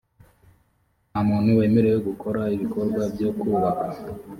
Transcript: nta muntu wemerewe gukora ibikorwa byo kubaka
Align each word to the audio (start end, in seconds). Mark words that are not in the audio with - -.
nta 1.09 1.19
muntu 1.29 1.57
wemerewe 1.59 1.97
gukora 2.07 2.41
ibikorwa 2.55 3.01
byo 3.13 3.29
kubaka 3.39 3.87